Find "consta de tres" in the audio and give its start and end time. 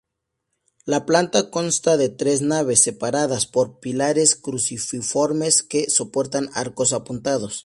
1.57-2.41